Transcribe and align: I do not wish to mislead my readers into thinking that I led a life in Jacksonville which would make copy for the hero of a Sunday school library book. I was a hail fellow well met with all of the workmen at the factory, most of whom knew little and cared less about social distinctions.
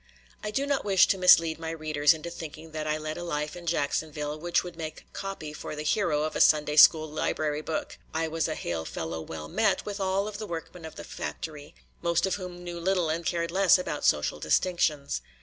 I 0.43 0.49
do 0.49 0.65
not 0.65 0.83
wish 0.83 1.05
to 1.09 1.17
mislead 1.19 1.59
my 1.59 1.69
readers 1.69 2.11
into 2.11 2.31
thinking 2.31 2.71
that 2.71 2.87
I 2.87 2.97
led 2.97 3.19
a 3.19 3.23
life 3.23 3.55
in 3.55 3.67
Jacksonville 3.67 4.39
which 4.39 4.63
would 4.63 4.75
make 4.75 5.05
copy 5.13 5.53
for 5.53 5.75
the 5.75 5.83
hero 5.83 6.23
of 6.23 6.35
a 6.35 6.41
Sunday 6.41 6.75
school 6.75 7.07
library 7.07 7.61
book. 7.61 7.99
I 8.11 8.27
was 8.27 8.47
a 8.47 8.55
hail 8.55 8.83
fellow 8.83 9.21
well 9.21 9.47
met 9.47 9.85
with 9.85 9.99
all 9.99 10.27
of 10.27 10.39
the 10.39 10.47
workmen 10.47 10.85
at 10.87 10.95
the 10.95 11.03
factory, 11.03 11.75
most 12.01 12.25
of 12.25 12.33
whom 12.33 12.63
knew 12.63 12.79
little 12.79 13.11
and 13.11 13.23
cared 13.23 13.51
less 13.51 13.77
about 13.77 14.03
social 14.03 14.39
distinctions. 14.39 15.21